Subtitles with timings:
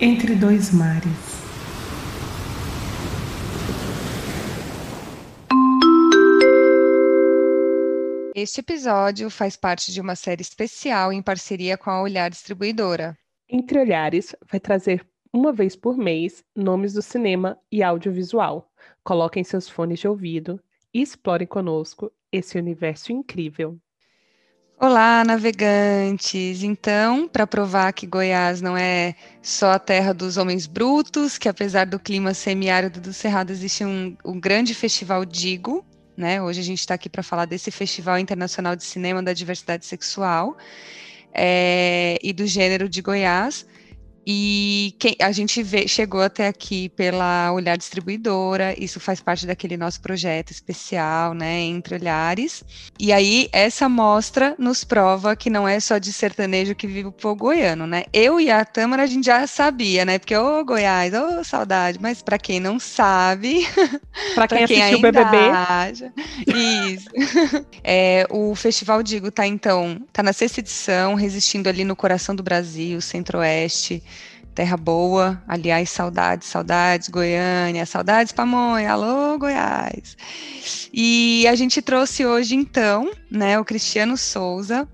[0.00, 1.06] Entre dois mares.
[8.34, 13.16] Este episódio faz parte de uma série especial em parceria com a Olhar Distribuidora.
[13.48, 18.68] Entre Olhares vai trazer uma vez por mês nomes do cinema e audiovisual.
[19.04, 20.60] Coloquem seus fones de ouvido
[20.94, 23.76] e explorem conosco esse universo incrível.
[24.78, 26.62] Olá, navegantes!
[26.62, 31.86] Então, para provar que Goiás não é só a terra dos homens brutos, que apesar
[31.86, 35.84] do clima semiárido do Cerrado existe um, um grande festival Digo,
[36.16, 36.40] né?
[36.42, 40.56] Hoje a gente está aqui para falar desse Festival Internacional de Cinema da Diversidade Sexual
[41.32, 43.66] é, e do Gênero de Goiás.
[44.26, 49.76] E quem, a gente vê, chegou até aqui pela Olhar Distribuidora, isso faz parte daquele
[49.76, 52.64] nosso projeto especial, né, Entre Olhares.
[52.98, 57.12] E aí, essa mostra nos prova que não é só de sertanejo que vive o
[57.12, 58.04] povo goiano, né?
[58.12, 60.18] Eu e a Tâmara a gente já sabia, né?
[60.18, 63.66] Porque, ô oh, Goiás, ô oh, saudade, mas para quem não sabe.
[64.34, 65.36] para quem, quem assistiu o BBB.
[66.46, 67.08] Isso.
[67.84, 72.42] é, o Festival Digo tá, então, tá na sexta edição, resistindo ali no coração do
[72.42, 74.02] Brasil, centro-oeste.
[74.54, 80.16] Terra Boa, aliás, saudades, saudades, Goiânia, saudades Pamonha, alô Goiás.
[80.92, 84.88] E a gente trouxe hoje, então, né, o Cristiano Souza,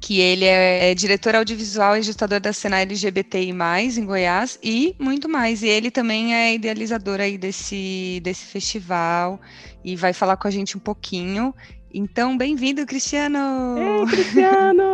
[0.00, 5.28] que ele é, é diretor audiovisual e gestador da cena LGBTI+, em Goiás, e muito
[5.28, 5.62] mais.
[5.62, 9.40] E ele também é idealizador aí desse, desse festival,
[9.84, 11.54] e vai falar com a gente um pouquinho.
[11.92, 13.38] Então, bem-vindo, Cristiano!
[13.78, 14.84] Ei, Cristiano!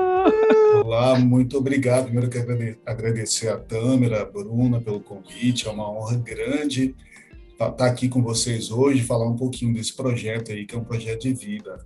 [0.92, 2.06] Olá, muito obrigado.
[2.06, 5.68] Primeiro quero agradecer a Tâmara, a Bruna pelo convite.
[5.68, 6.96] É uma honra grande
[7.52, 11.20] estar aqui com vocês hoje, falar um pouquinho desse projeto aí, que é um projeto
[11.20, 11.78] de vida.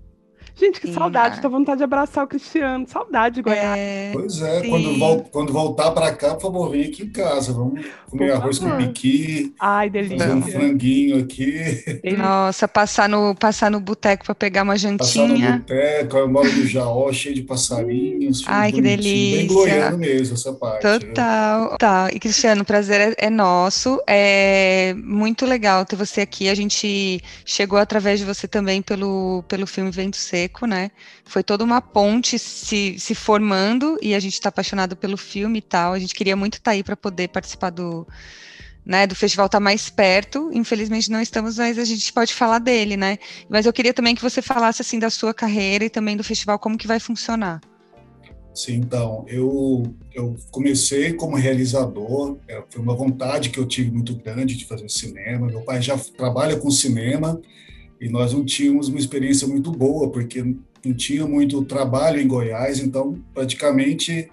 [0.56, 3.76] Gente, que sim, saudade, tô vontade de abraçar o Cristiano, saudade de Goiás.
[3.76, 7.52] É, pois é, quando, vol quando, voltar para cá, por favor, vem aqui em casa,
[7.52, 8.78] vamos comer por arroz favor.
[8.78, 9.52] com piqui.
[9.58, 10.18] Ai, delícia.
[10.18, 12.00] Fazer um franguinho aqui.
[12.16, 15.28] Nossa, passar no, passar no boteco para pegar uma jantinha.
[15.28, 18.44] Passar no boteco, eu moro no Jaó, cheio de passarinhos.
[18.46, 19.38] Ai, que delícia.
[19.38, 20.82] Bem goiano mesmo, essa parte.
[20.82, 21.76] Total.
[21.78, 26.54] Tá, e Cristiano, o prazer é, é nosso, é muito legal ter você aqui, a
[26.54, 30.90] gente chegou através de você também pelo, pelo filme Vento Seco, Seco, né?
[31.24, 35.62] Foi toda uma ponte se, se formando e a gente está apaixonado pelo filme e
[35.62, 35.92] tal.
[35.92, 38.06] A gente queria muito estar tá aí para poder participar do,
[38.84, 40.50] né, do festival estar tá mais perto.
[40.52, 43.18] Infelizmente não estamos, mas a gente pode falar dele, né?
[43.48, 46.58] Mas eu queria também que você falasse assim da sua carreira e também do festival,
[46.58, 47.60] como que vai funcionar.
[48.54, 49.82] Sim, então, eu,
[50.14, 54.88] eu comecei como realizador, é, foi uma vontade que eu tive muito grande de fazer
[54.88, 55.48] cinema.
[55.48, 57.40] Meu pai já trabalha com cinema
[58.00, 60.42] e nós não tínhamos uma experiência muito boa, porque
[60.84, 64.30] não tinha muito trabalho em Goiás, então praticamente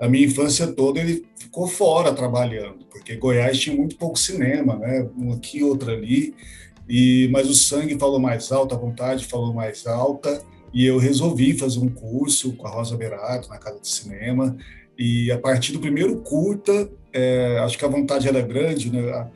[0.00, 5.08] a minha infância toda ele ficou fora trabalhando, porque Goiás tinha muito pouco cinema, né?
[5.16, 6.34] Um aqui, outro ali,
[6.88, 10.42] e mas o sangue falou mais alto, a vontade falou mais alta,
[10.72, 14.56] e eu resolvi fazer um curso com a Rosa Berato na Casa de Cinema,
[14.98, 19.28] e a partir do primeiro curta, é, acho que a vontade era grande, né?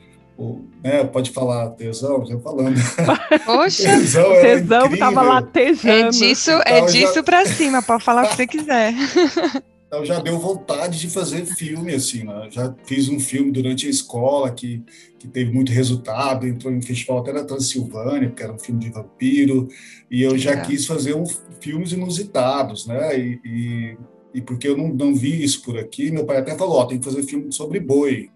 [0.83, 2.75] Né, pode falar tesão, já falando.
[3.45, 6.07] Poxa, tesão, tesão estava latejando.
[6.07, 7.23] É disso, é então, disso já...
[7.23, 8.93] para cima, pode falar o que você quiser.
[9.89, 12.47] Então já deu vontade de fazer filme, assim, né?
[12.51, 14.83] Já fiz um filme durante a escola que,
[15.17, 18.91] que teve muito resultado, entrou em festival até na Transilvânia, porque era um filme de
[18.91, 19.67] vampiro,
[20.09, 21.23] e eu já quis fazer um,
[21.59, 23.19] filmes inusitados, né?
[23.19, 23.97] E, e,
[24.35, 26.99] e, porque eu não, não vi isso por aqui, meu pai até falou, ó, tem
[26.99, 28.29] que fazer filme sobre boi.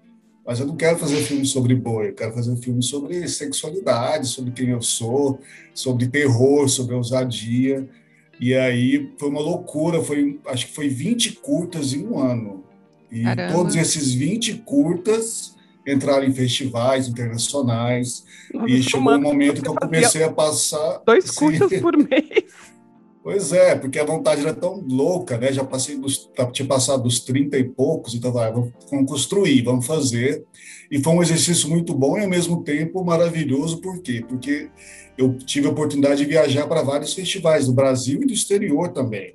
[0.45, 3.27] Mas eu não quero fazer um filme sobre boi, eu quero fazer um filme sobre
[3.27, 5.39] sexualidade, sobre quem eu sou,
[5.73, 7.87] sobre terror, sobre ousadia.
[8.39, 12.63] E aí foi uma loucura, foi, acho que foi 20 curtas em um ano.
[13.09, 13.53] E Caramba.
[13.53, 15.53] todos esses 20 curtas
[15.87, 18.25] entraram em festivais internacionais.
[18.53, 21.01] Nossa, e chegou um momento que eu comecei a passar.
[21.05, 22.22] Dois curtas por mês.
[23.23, 25.53] Pois é, porque a vontade era tão louca, né?
[25.53, 29.87] Já passei dos, tinha passado dos 30 e poucos, então vai, vamos, vamos construir, vamos
[29.87, 30.43] fazer.
[30.91, 34.25] E foi um exercício muito bom e ao mesmo tempo maravilhoso, por quê?
[34.27, 34.69] Porque
[35.17, 39.31] eu tive a oportunidade de viajar para vários festivais do Brasil e do exterior também.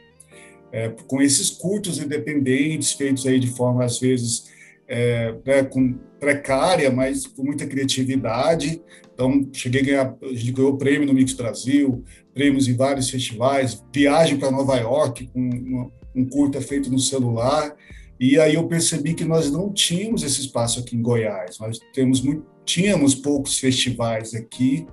[0.71, 4.51] É, com esses curtos independentes, feitos aí de forma, às vezes,
[4.89, 8.81] é, né, com precária, mas com muita criatividade.
[9.13, 13.83] Então, cheguei a ganhar, a gente ganhou prêmio no Mix Brasil, prêmios em vários festivais,
[13.95, 17.77] viagem para Nova York com uma, um curta feito no celular.
[18.19, 21.59] E aí eu percebi que nós não tínhamos esse espaço aqui em Goiás.
[21.59, 24.87] Nós temos muito, tínhamos poucos festivais aqui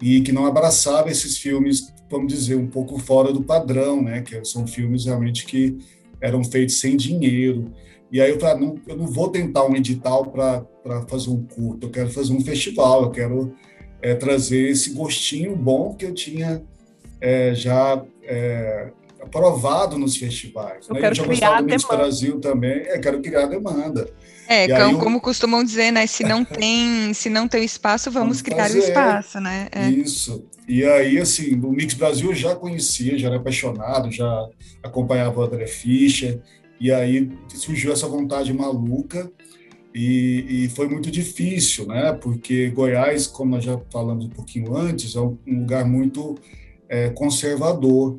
[0.00, 4.22] e que não abraçava esses filmes, vamos dizer, um pouco fora do padrão, né?
[4.22, 5.76] Que são filmes realmente que
[6.20, 7.72] eram feitos sem dinheiro.
[8.10, 10.64] E aí eu falei, ah, não, eu não vou tentar um edital para
[11.08, 13.54] fazer um curto, eu quero fazer um festival, eu quero
[14.00, 16.62] é, trazer esse gostinho bom que eu tinha
[17.20, 18.90] é, já é,
[19.20, 20.88] aprovado nos festivais.
[20.88, 21.00] Eu né?
[21.00, 21.96] quero eu criar demanda.
[21.96, 24.08] Brasil também, é, quero criar demanda.
[24.48, 26.06] É, E como, eu- como costumam dizer, né?
[26.06, 29.68] Se não tem, se não tem espaço, vamos, Vamos criar o espaço, né?
[29.70, 29.90] É.
[29.90, 30.46] Isso.
[30.66, 34.48] E aí, assim, no Mix Brasil eu já conhecia, já era apaixonado, já
[34.82, 36.40] acompanhava o André Fischer,
[36.80, 39.30] e aí surgiu essa vontade maluca,
[39.94, 42.12] e, e foi muito difícil, né?
[42.12, 46.36] Porque Goiás, como nós já falamos um pouquinho antes, é um lugar muito
[46.88, 48.18] é, conservador.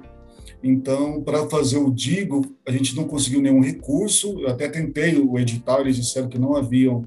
[0.62, 4.40] Então, para fazer o Digo, a gente não conseguiu nenhum recurso.
[4.42, 7.06] Eu até tentei o edital, eles disseram que não haviam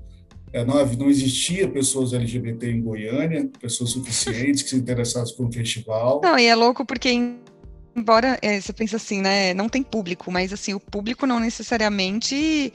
[0.55, 5.47] é, não, havia- não existia pessoas LGBT em Goiânia, pessoas suficientes que se interessassem por
[5.47, 6.21] um festival.
[6.23, 7.39] Não, e é louco porque, em-
[7.95, 9.53] embora é, você pensa assim, né?
[9.55, 12.73] Não tem público, mas assim, o público não necessariamente.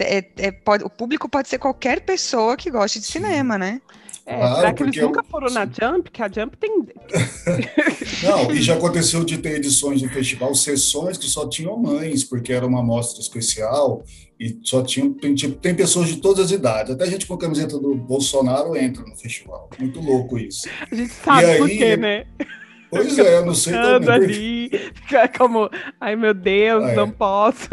[0.00, 3.12] É, é, pode, o público pode ser qualquer pessoa que goste de Sim.
[3.14, 3.80] cinema, né?
[4.24, 6.10] É, Claro, será que eles eu- nunca foram na Jump?
[6.10, 6.70] Que a Jump tem.
[8.22, 12.52] Não, e já aconteceu de ter edições de festival, sessões que só tinham mães, porque
[12.52, 14.04] era uma amostra especial
[14.38, 15.12] e só tinham.
[15.14, 16.92] Tem, tipo, tem pessoas de todas as idades.
[16.94, 19.68] Até gente com a camiseta do Bolsonaro entra no festival.
[19.78, 20.68] Muito louco isso.
[20.90, 22.24] A gente sabe por aí- quê, né?
[22.90, 24.08] Pois é, eu não sei também.
[24.10, 25.68] ali, fica como,
[26.00, 26.96] ai meu Deus, Ah, é.
[26.96, 27.68] não posso.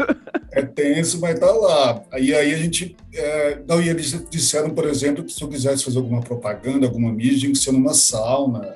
[0.52, 2.02] É tenso, mas tá lá.
[2.18, 2.96] E aí a gente.
[3.14, 7.12] é, não, e eles disseram, por exemplo, que se eu quisesse fazer alguma propaganda, alguma
[7.12, 8.74] mídia, tinha que ser numa sauna,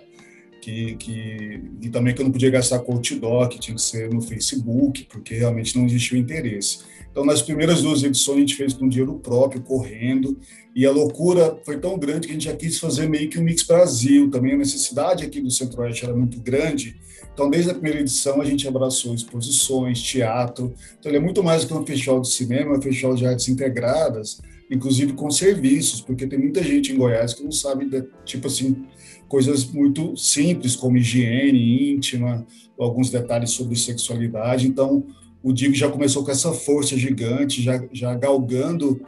[0.62, 4.12] que, que, e também que eu não podia gastar com outdoor, que tinha que ser
[4.12, 6.80] no Facebook, porque realmente não existia o interesse.
[7.10, 10.38] Então, nas primeiras duas edições, a gente fez com dinheiro próprio, correndo,
[10.74, 13.42] e a loucura foi tão grande que a gente já quis fazer meio que um
[13.42, 14.30] Mix Brasil.
[14.30, 16.96] Também a necessidade aqui do Centro-Oeste era muito grande.
[17.34, 20.72] Então, desde a primeira edição, a gente abraçou exposições, teatro.
[20.98, 23.26] Então, ele é muito mais do que um festival de cinema, é um festival de
[23.26, 24.40] artes integradas,
[24.70, 27.88] inclusive com serviços, porque tem muita gente em Goiás que não sabe,
[28.24, 28.84] tipo assim,
[29.26, 32.46] coisas muito simples, como higiene íntima,
[32.78, 34.66] alguns detalhes sobre sexualidade.
[34.66, 35.04] Então,
[35.42, 39.00] o Digo já começou com essa força gigante, já, já galgando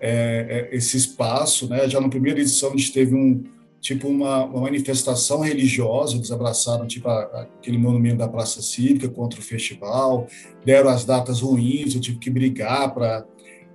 [0.00, 1.68] é, é, esse espaço.
[1.68, 1.88] Né?
[1.88, 3.42] Já na primeira edição, a gente teve um
[3.80, 9.38] tipo uma, uma manifestação religiosa, eles abraçaram tipo a, aquele monumento da Praça Cívica contra
[9.38, 10.26] o festival,
[10.64, 13.24] deram as datas ruins, eu tive que brigar para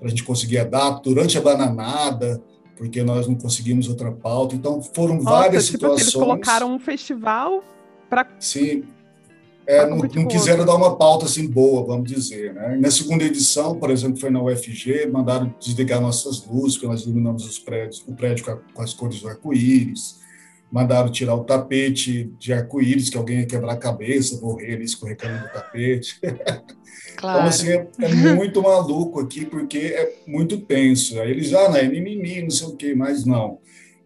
[0.01, 2.43] a gente conseguir a data durante a bananada,
[2.75, 4.55] porque nós não conseguimos outra pauta.
[4.55, 6.01] Então foram Nossa, várias tipo situações.
[6.01, 7.63] eles colocaram um festival
[8.09, 8.83] para Sim.
[9.65, 12.53] É, não, não, quiseram dar uma pauta assim boa, vamos dizer.
[12.53, 12.77] Né?
[12.79, 17.45] Na segunda edição, por exemplo, foi na UFG, mandaram desligar nossas luzes, porque nós iluminamos
[17.45, 20.21] os prédios, o prédio com, a, com as cores do arco-íris.
[20.71, 25.43] Mandaram tirar o tapete de arco-íris, que alguém ia quebrar a cabeça, morrer ali escorregando
[25.43, 26.19] do tapete.
[27.15, 27.39] Claro.
[27.39, 31.19] Então, assim, é, é, muito maluco aqui, porque é muito tenso.
[31.19, 33.59] Aí eles, ah, não, é mimimi, não sei o quê, mas não.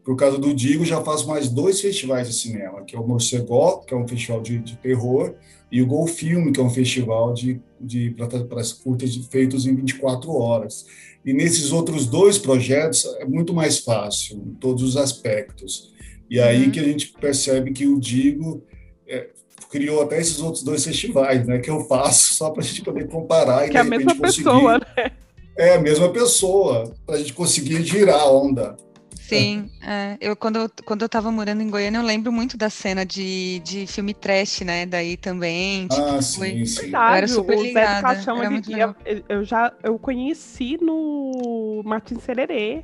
[0.08, 3.80] Por causa do Digo, já faço mais dois festivais de cinema, que é o Morcegó,
[3.86, 5.34] que é um festival de, de terror,
[5.70, 8.16] e o Gol Filme, que é um festival de, de
[8.48, 10.86] para as curtas de, feitos em 24 horas.
[11.26, 15.94] E nesses outros dois projetos é muito mais fácil, em todos os aspectos.
[16.30, 16.72] E aí uhum.
[16.72, 18.64] que a gente percebe que o Digo
[19.06, 19.28] é,
[19.70, 23.10] criou até esses outros dois festivais, né, que eu faço só para a gente poder
[23.10, 25.12] comparar que e de é a mesma pessoa, né?
[25.58, 28.78] É a mesma pessoa, para a gente conseguir girar a onda.
[29.28, 30.18] Sim, é.
[30.22, 33.86] eu quando, quando eu tava morando em Goiânia, eu lembro muito da cena de, de
[33.88, 34.86] filme trash, né?
[34.86, 35.88] Daí também.
[35.88, 36.66] Tipo, ah, sim, foi...
[36.66, 36.82] sim.
[36.84, 37.88] Verdade, eu era super ligada.
[37.88, 38.96] O Zé do Caixão, ele, eu,
[39.30, 42.84] eu, já eu conheci no Martin Sererê.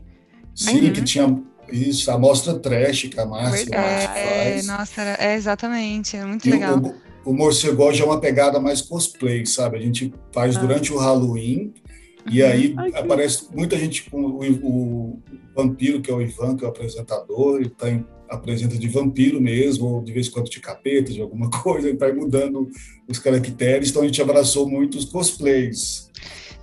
[0.56, 0.94] Sim, uhum.
[0.94, 6.18] que tinha isso, a mostra trash que a Márcia é, é, Nossa, era, é exatamente,
[6.18, 6.78] é muito e legal.
[6.78, 9.78] O, o Morcegó já é uma pegada mais cosplay, sabe?
[9.78, 10.60] A gente faz ah.
[10.60, 11.74] durante o Halloween
[12.30, 12.50] e uhum.
[12.50, 13.56] aí Ai, aparece que...
[13.56, 15.20] muita gente com o, o,
[15.56, 19.40] vampiro, que é o Ivan, que é o apresentador, ele tá em, apresenta de vampiro
[19.42, 22.70] mesmo, ou de vez em quando de capeta, de alguma coisa, ele vai mudando
[23.08, 26.10] os caracteres, então a gente abraçou muito os cosplays.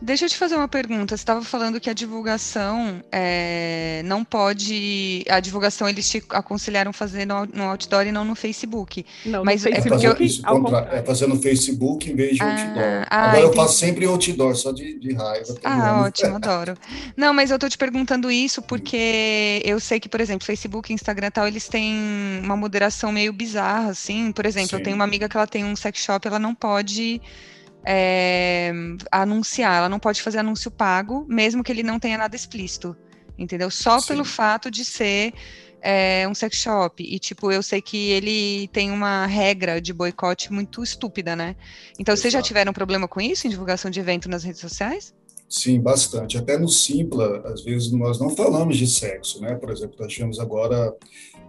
[0.02, 1.14] Deixa eu te fazer uma pergunta.
[1.14, 5.25] Você estava falando que a divulgação é, não pode.
[5.28, 9.04] A divulgação eles te aconselharam fazer no, no outdoor e não no Facebook.
[9.26, 12.42] Não, Mas no Facebook, é, fazer, isso, contra, é fazer no Facebook em vez de
[12.42, 13.07] outdoor.
[13.11, 15.54] Ah, Agora ah, eu faço sempre outdoor, só de, de raiva.
[15.62, 16.75] Ah, ótimo, adoro.
[17.14, 21.26] Não, mas eu tô te perguntando isso porque eu sei que, por exemplo, Facebook, Instagram
[21.26, 24.33] e tal, eles têm uma moderação meio bizarra, assim.
[24.33, 24.76] Por exemplo, Sim.
[24.76, 27.21] eu tenho uma amiga que ela tem um sex shop, ela não pode
[27.84, 28.72] é,
[29.10, 32.96] anunciar, ela não pode fazer anúncio pago, mesmo que ele não tenha nada explícito,
[33.38, 33.70] entendeu?
[33.70, 34.08] Só Sim.
[34.08, 35.32] pelo fato de ser
[35.82, 37.02] é um sex shop.
[37.02, 41.56] E, tipo, eu sei que ele tem uma regra de boicote muito estúpida, né?
[41.99, 42.22] Então, Exato.
[42.22, 45.14] vocês já tiveram problema com isso em divulgação de evento nas redes sociais?
[45.49, 46.38] Sim, bastante.
[46.38, 49.54] Até no Simpla, às vezes nós não falamos de sexo, né?
[49.54, 50.94] Por exemplo, nós tivemos agora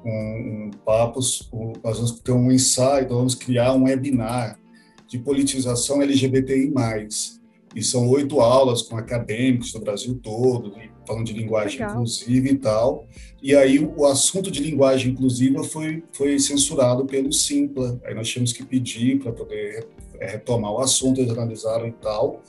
[0.03, 4.57] um, um papos, um, nós vamos ter um ensaio, vamos criar um webinar
[5.11, 6.71] de politização LGBTI+.
[7.75, 10.73] E são oito aulas com acadêmicos do Brasil todo,
[11.05, 11.91] falando de linguagem Legal.
[11.91, 13.07] inclusiva e tal.
[13.43, 17.99] E aí o assunto de linguagem inclusiva foi, foi censurado pelo Simpla.
[18.05, 19.85] Aí nós tínhamos que pedir para poder
[20.19, 22.41] retomar o assunto, eles analisaram e tal.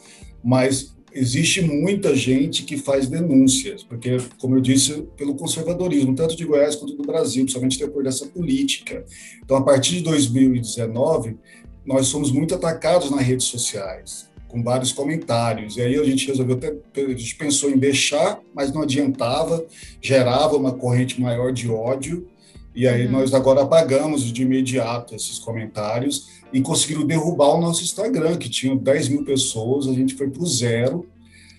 [0.43, 6.45] Mas existe muita gente que faz denúncias, porque, como eu disse, pelo conservadorismo, tanto de
[6.45, 9.05] Goiás quanto do Brasil, principalmente depois dessa política.
[9.45, 11.37] Então, a partir de 2019,
[11.85, 15.79] nós somos muito atacados nas redes sociais com vários comentários.
[15.79, 16.61] E aí a gente resolveu,
[16.95, 19.65] a gente pensou em deixar, mas não adiantava,
[20.01, 22.29] gerava uma corrente maior de ódio.
[22.75, 23.13] E aí uhum.
[23.13, 28.77] nós agora apagamos de imediato esses comentários e conseguiram derrubar o nosso Instagram, que tinha
[28.77, 31.07] 10 mil pessoas, a gente foi para o zero.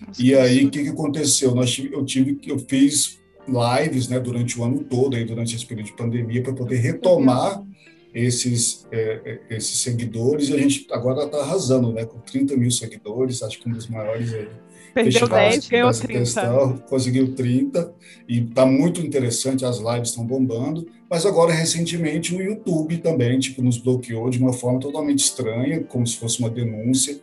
[0.06, 1.52] Nossa, e aí o que, que aconteceu?
[1.52, 5.86] Nós, eu tive, eu fiz lives, né, durante o ano todo, aí durante esse período
[5.86, 7.73] de pandemia, para poder retomar uhum
[8.14, 12.04] esses, é, é, esses seguidores e a gente agora está arrasando, né?
[12.04, 14.48] Com 30 mil seguidores, acho que um dos maiores aí.
[14.94, 16.06] Perdeu 10, ganhou 30.
[16.20, 17.92] Questão, conseguiu 30
[18.28, 23.60] e está muito interessante, as lives estão bombando, mas agora recentemente o YouTube também tipo,
[23.60, 27.18] nos bloqueou de uma forma totalmente estranha, como se fosse uma denúncia,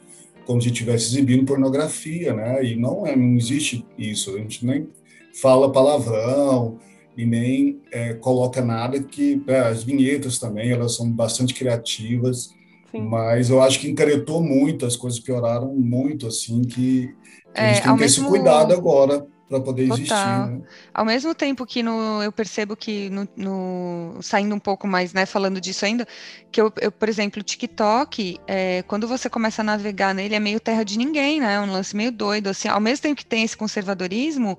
[0.46, 2.62] como se estivesse exibindo pornografia, né?
[2.66, 4.90] E não é, não existe isso, a gente nem
[5.34, 6.78] fala palavrão,
[7.18, 12.54] e nem é, coloca nada que é, as vinhetas também elas são bastante criativas
[12.92, 13.02] Sim.
[13.02, 17.14] mas eu acho que encaretou muito as coisas pioraram muito assim que,
[17.54, 18.06] que a gente é, tem que ter mesmo...
[18.06, 19.98] esse cuidado agora para poder Total.
[19.98, 20.16] existir.
[20.16, 20.62] Né?
[20.94, 25.26] Ao mesmo tempo que no, eu percebo que no, no, saindo um pouco mais, né,
[25.26, 26.08] falando disso ainda,
[26.50, 30.40] que eu, eu por exemplo, o TikTok, é, quando você começa a navegar nele, é
[30.40, 31.56] meio terra de ninguém, né?
[31.56, 32.70] É um lance meio doido, assim.
[32.70, 34.58] Ao mesmo tempo que tem esse conservadorismo,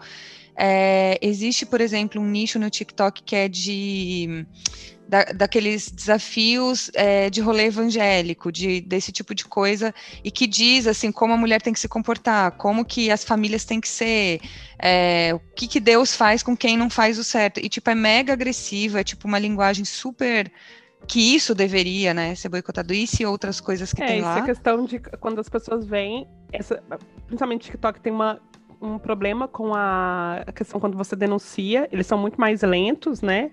[0.57, 4.47] é, existe, por exemplo, um nicho no TikTok que é de
[5.13, 9.95] da, daqueles desafios é, de rolê evangélico, de, desse tipo de coisa,
[10.25, 13.63] e que diz assim como a mulher tem que se comportar, como que as famílias
[13.65, 14.41] têm que ser,
[14.79, 17.61] é, o que, que Deus faz com quem não faz o certo.
[17.61, 20.51] E tipo, é mega agressiva, é tipo uma linguagem super
[21.07, 24.37] que isso deveria, né, ser boicotado, isso e outras coisas que é, tem lá.
[24.37, 26.83] É, essa questão de quando as pessoas veem, essa,
[27.27, 28.41] principalmente o TikTok tem uma
[28.83, 33.53] um problema com a questão quando você denuncia, eles são muito mais lentos, né?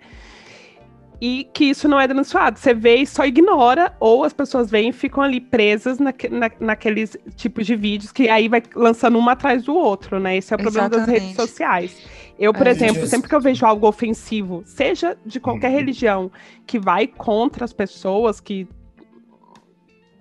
[1.22, 2.58] E que isso não é denunciado.
[2.58, 6.52] Você vê e só ignora, ou as pessoas veem e ficam ali presas na, na,
[6.60, 10.38] naqueles tipos de vídeos que aí vai lançando um atrás do outro, né?
[10.38, 11.12] Esse é o problema Exatamente.
[11.12, 12.08] das redes sociais.
[12.40, 15.76] Eu, por é, exemplo, sempre que eu vejo algo ofensivo, seja de qualquer uhum.
[15.76, 16.32] religião,
[16.66, 18.66] que vai contra as pessoas, que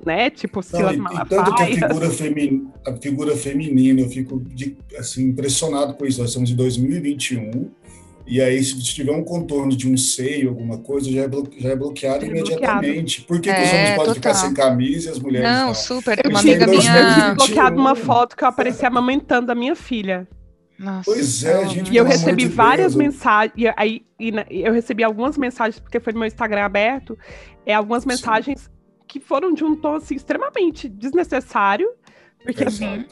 [0.09, 0.31] né?
[0.31, 4.77] Tipo, Silas Não, e, tanto que a figura, feminina, a figura feminina, eu fico de,
[4.99, 6.19] assim, impressionado com isso.
[6.21, 7.71] Nós estamos em 2021,
[8.27, 11.71] e aí, se tiver um contorno de um seio, alguma coisa, já é, bloque, já
[11.71, 13.21] é bloqueado é imediatamente.
[13.21, 13.27] Bloqueado.
[13.27, 15.67] Por que, é, que, os homens podem ficar sem camisa e as mulheres não?
[15.67, 16.19] Não, super.
[16.27, 17.35] Uma amiga minha...
[17.37, 20.27] bloqueado uma foto que eu apareci amamentando a minha filha.
[20.79, 21.93] Nossa, pois é, gente.
[21.93, 23.05] E eu recebi várias Deus.
[23.05, 27.19] mensagens, e aí e na, eu recebi algumas mensagens, porque foi no meu Instagram aberto,
[27.67, 28.78] é, algumas mensagens Sim
[29.09, 31.91] que foram de um tom assim, extremamente desnecessário,
[32.45, 33.07] porque assim,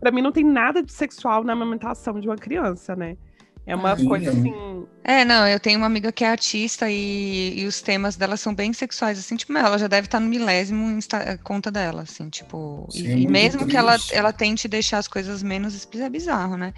[0.00, 3.16] para mim não tem nada de sexual na amamentação de uma criança, né?
[3.66, 4.86] É uma coisa assim.
[5.02, 8.54] É, não, eu tenho uma amiga que é artista e, e os temas dela são
[8.54, 12.86] bem sexuais, assim, tipo, ela já deve estar no milésimo Insta, conta dela, assim, tipo.
[12.90, 13.70] Sim, e, e mesmo triste.
[13.72, 16.72] que ela, ela tente deixar as coisas menos, é bizarro, né?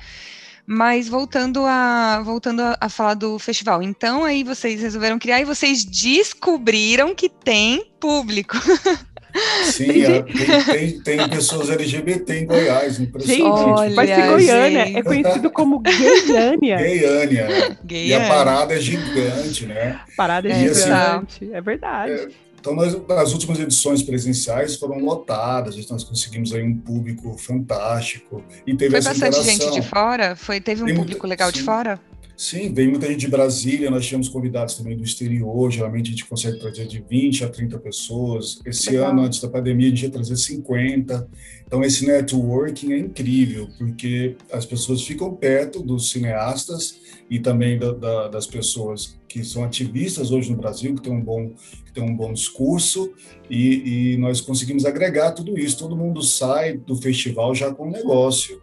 [0.70, 5.44] Mas voltando a voltando a, a, falar do festival, então aí vocês resolveram criar e
[5.46, 8.54] vocês descobriram que tem público.
[9.64, 14.98] Sim, é, tem, tem, tem, pessoas LGBT em Goiás, Gente, Olha, vai ser Goiânia, gente.
[14.98, 16.76] é conhecido como Gayânia.
[16.76, 17.78] Gayânia.
[17.88, 20.00] E a parada é gigante, né?
[20.12, 22.12] A parada é, é gigante, assim, é verdade.
[22.12, 22.28] É,
[22.60, 28.42] então, nós, as últimas edições presenciais foram lotadas, nós conseguimos aí um público fantástico.
[28.66, 30.34] E teve Foi bastante gente de fora?
[30.34, 31.58] Foi, teve um Tem público muita, legal sim.
[31.58, 32.00] de fora?
[32.36, 36.24] Sim, veio muita gente de Brasília, nós tínhamos convidados também do exterior, geralmente a gente
[36.24, 38.60] consegue trazer de 20 a 30 pessoas.
[38.64, 39.10] Esse Legal.
[39.10, 41.28] ano, antes da pandemia, a gente ia trazer 50.
[41.66, 47.92] Então, esse networking é incrível, porque as pessoas ficam perto dos cineastas e também da,
[47.92, 51.52] da, das pessoas que são ativistas hoje no Brasil, que têm um bom,
[51.84, 53.12] que têm um bom discurso,
[53.50, 55.78] e, e nós conseguimos agregar tudo isso.
[55.78, 58.60] Todo mundo sai do festival já com um negócio.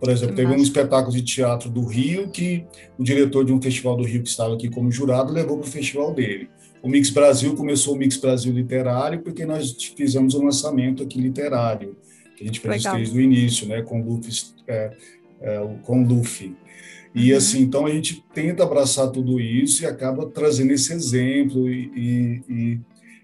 [0.00, 2.64] Por exemplo, teve um espetáculo de teatro do Rio que
[2.98, 5.70] o diretor de um festival do Rio que estava aqui como jurado levou para o
[5.70, 6.48] festival dele.
[6.82, 11.96] O Mix Brasil começou o Mix Brasil Literário porque nós fizemos um lançamento aqui literário,
[12.36, 12.96] que a gente fez Legal.
[12.96, 14.32] desde o início, né, com Luffy,
[14.68, 14.90] é,
[15.40, 16.56] é, com Luffy.
[17.14, 17.38] E uhum.
[17.38, 22.42] assim, então a gente tenta abraçar tudo isso e acaba trazendo esse exemplo e, e,
[22.48, 22.80] e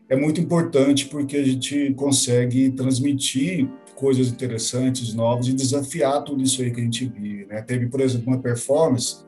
[0.09, 6.61] é muito importante porque a gente consegue transmitir coisas interessantes, novas e desafiar tudo isso
[6.61, 7.47] aí que a gente vive.
[7.47, 7.63] Né?
[7.63, 9.19] Teve, por exemplo, uma performance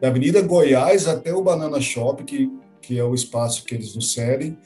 [0.00, 4.12] da Avenida Goiás até o Banana Shop, que, que é o espaço que eles nos
[4.12, 4.58] cedem,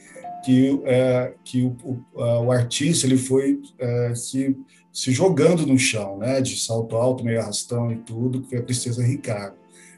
[0.43, 4.55] que, é, que o, o, o, artista ele foi é, se,
[4.93, 6.39] se jogando no chão, né?
[6.39, 9.55] de salto alto, meio arrastão e tudo, que foi a Princesa Ricardo.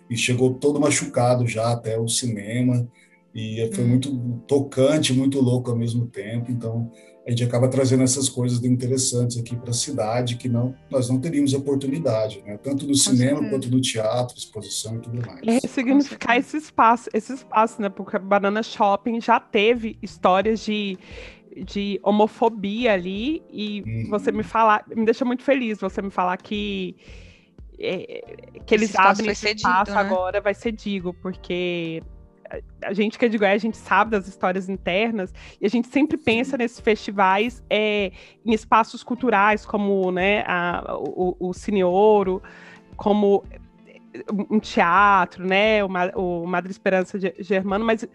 [0.10, 2.88] E chegou todo machucado já até o cinema,
[3.34, 3.88] e foi hum.
[3.88, 6.50] muito tocante, muito louco ao mesmo tempo.
[6.50, 6.90] Então,
[7.28, 11.20] a gente acaba trazendo essas coisas interessantes aqui para a cidade que não nós não
[11.20, 12.56] teríamos oportunidade, né?
[12.58, 13.50] Tanto no Com cinema certeza.
[13.50, 15.42] quanto no teatro, exposição e tudo mais.
[15.46, 17.90] É significar esse espaço, esse espaço, né?
[17.90, 20.98] Porque Banana Shopping já teve histórias de
[21.64, 24.10] de homofobia ali e uhum.
[24.10, 26.96] você me falar, me deixa muito feliz você me falar que
[27.80, 28.24] é,
[28.66, 29.98] que eles abrem esse espaço né?
[29.98, 32.02] agora vai ser digo, porque
[32.84, 35.88] a gente que é de Goiás, a gente sabe das histórias internas, e a gente
[35.88, 38.12] sempre pensa nesses festivais é,
[38.46, 42.42] em espaços culturais, como né, a, o, o Cine Ouro,
[42.96, 43.44] como
[44.50, 48.08] um teatro, né, o, o Madre Esperança Germano, mas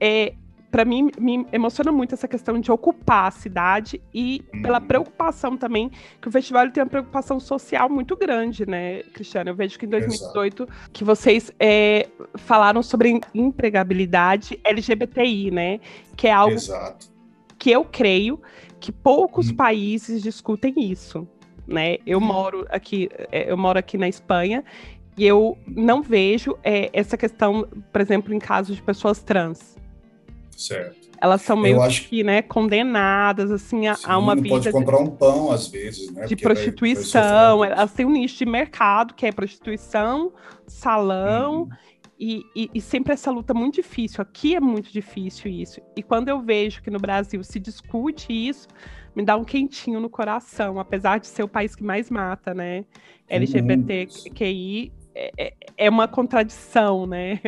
[0.00, 0.34] é,
[0.74, 4.86] para mim, me emociona muito essa questão de ocupar a cidade e pela uhum.
[4.88, 5.88] preocupação também,
[6.20, 9.50] que o festival tem uma preocupação social muito grande, né, Cristiano?
[9.50, 10.90] Eu vejo que em 2018 Exato.
[10.92, 15.78] que vocês é, falaram sobre empregabilidade LGBTI, né?
[16.16, 17.06] Que é algo Exato.
[17.56, 18.42] que eu creio
[18.80, 19.54] que poucos hum.
[19.54, 21.24] países discutem isso.
[21.68, 21.98] Né?
[22.04, 22.22] Eu hum.
[22.22, 24.64] moro aqui, é, eu moro aqui na Espanha
[25.16, 29.83] e eu não vejo é, essa questão, por exemplo, em casos de pessoas trans.
[30.56, 31.10] Certo.
[31.20, 32.08] Elas são meio acho...
[32.08, 34.48] que, né, condenadas, assim, a, Sim, a uma vida...
[34.48, 36.26] pode comprar de, um pão, às vezes, né?
[36.26, 37.58] De prostituição.
[37.58, 40.32] Vai, vai elas têm um nicho de mercado, que é prostituição,
[40.66, 41.62] salão...
[41.62, 41.68] Uhum.
[42.16, 44.22] E, e, e, sempre essa luta muito difícil.
[44.22, 45.80] Aqui é muito difícil isso.
[45.96, 48.68] E quando eu vejo que no Brasil se discute isso,
[49.14, 52.84] me dá um quentinho no coração, apesar de ser o país que mais mata, né?
[53.28, 57.40] LGBTQI é, é, é uma contradição, né?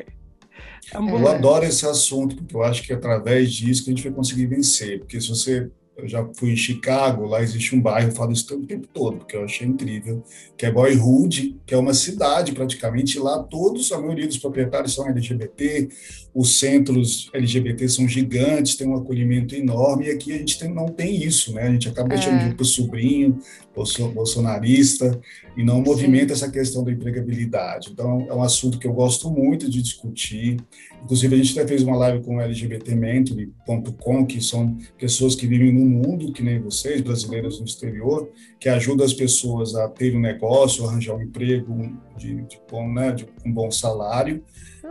[0.95, 4.12] Eu adoro esse assunto, porque eu acho que é através disso que a gente vai
[4.12, 5.01] conseguir vencer.
[5.01, 8.55] Porque se você eu já fui em Chicago, lá existe um bairro, eu falo isso
[8.55, 10.23] o tempo todo, porque eu achei incrível,
[10.57, 15.09] que é Boyhood, que é uma cidade praticamente, lá todos, a maioria dos proprietários são
[15.09, 15.88] LGBT,
[16.35, 20.87] os centros LGBT são gigantes, tem um acolhimento enorme, e aqui a gente tem, não
[20.87, 21.62] tem isso, né?
[21.62, 22.53] A gente acaba é.
[22.53, 23.38] para o sobrinho,
[23.77, 25.21] bolsonarista,
[25.57, 27.91] e não movimenta essa questão da empregabilidade.
[27.93, 30.57] Então, é um assunto que eu gosto muito de discutir.
[31.03, 35.73] Inclusive, a gente até fez uma live com o lgbtmentory.com, que são pessoas que vivem
[35.73, 40.21] no mundo, que nem vocês, brasileiros no exterior, que ajudam as pessoas a ter um
[40.21, 44.43] negócio, arranjar um emprego de, de, bom, né, de um bom salário.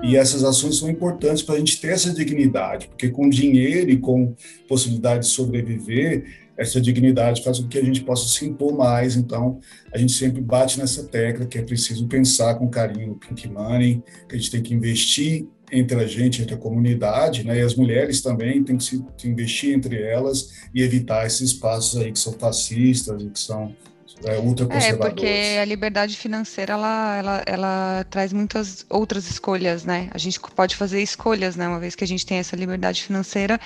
[0.03, 3.97] E essas ações são importantes para a gente ter essa dignidade, porque com dinheiro e
[3.97, 4.35] com
[4.67, 9.15] possibilidade de sobreviver, essa dignidade faz com que a gente possa se impor mais.
[9.15, 9.59] Então,
[9.93, 14.03] a gente sempre bate nessa tecla que é preciso pensar com carinho no Pink Money,
[14.27, 17.57] que a gente tem que investir entre a gente, entre a comunidade, né?
[17.57, 22.11] E as mulheres também têm que se investir entre elas e evitar esses espaços aí
[22.11, 23.75] que são fascistas e que são
[24.23, 30.09] é, é, porque a liberdade financeira ela, ela, ela traz muitas outras escolhas, né?
[30.13, 31.67] A gente pode fazer escolhas, né?
[31.67, 33.59] Uma vez que a gente tem essa liberdade financeira.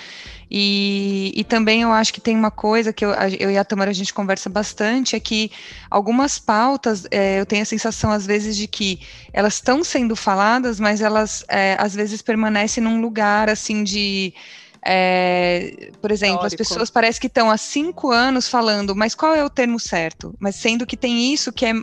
[0.49, 3.91] E, e também eu acho que tem uma coisa que eu, eu e a Tamara
[3.91, 5.51] a gente conversa bastante, é que
[5.89, 8.99] algumas pautas é, eu tenho a sensação, às vezes, de que
[9.31, 14.33] elas estão sendo faladas, mas elas é, às vezes permanecem num lugar assim de
[14.85, 16.61] é, por exemplo, Teórico.
[16.61, 20.33] as pessoas parecem que estão há cinco anos falando, mas qual é o termo certo?
[20.39, 21.73] Mas sendo que tem isso que é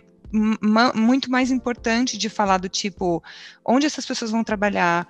[0.94, 3.22] muito mais importante de falar do tipo
[3.64, 5.08] onde essas pessoas vão trabalhar,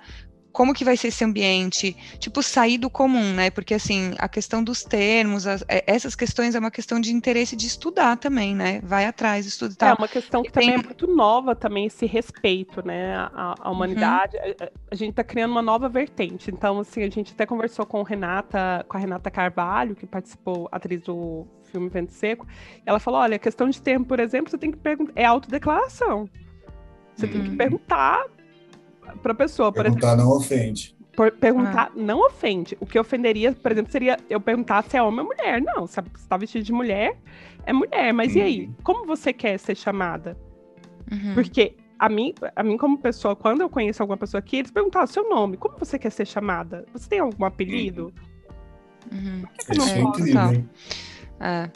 [0.57, 3.51] como que vai ser esse ambiente, tipo, sair do comum, né?
[3.51, 7.55] Porque, assim, a questão dos termos, as, é, essas questões é uma questão de interesse
[7.55, 8.81] de estudar também, né?
[8.83, 9.89] Vai atrás, estuda e tal.
[9.89, 13.15] É uma questão que também é muito nova, também, esse respeito, né?
[13.35, 14.67] A, a humanidade, uhum.
[14.89, 16.49] a, gente está criando uma nova vertente.
[16.49, 21.03] Então, assim, a gente até conversou com, Renata, com a Renata Carvalho, que participou, atriz
[21.03, 22.47] do filme Vento Seco,
[22.83, 26.27] ela falou, olha, questão de termo, por exemplo, você tem que perguntar, é autodeclaração.
[27.15, 27.31] Você uhum.
[27.31, 27.57] tem que uhum.
[27.57, 28.25] perguntar
[29.27, 29.71] para pessoa.
[29.71, 30.95] Perguntar exemplo, não ofende.
[31.15, 31.91] Por, perguntar ah.
[31.95, 32.77] não ofende.
[32.79, 35.61] O que ofenderia, por exemplo, seria eu perguntar se é homem ou mulher.
[35.61, 37.17] Não, se está vestido de mulher,
[37.65, 38.13] é mulher.
[38.13, 38.65] Mas e aí?
[38.65, 38.73] Uhum.
[38.83, 40.37] Como você quer ser chamada?
[41.11, 41.33] Uhum.
[41.33, 45.01] Porque a mim, a mim, como pessoa, quando eu conheço alguma pessoa aqui, eles perguntam
[45.01, 46.85] ah, seu nome, como você quer ser chamada?
[46.93, 48.13] Você tem algum apelido?
[49.11, 49.41] Uhum.
[49.41, 50.21] Por que, que eu não é posso?
[50.21, 50.65] Incrível,
[51.39, 51.69] é.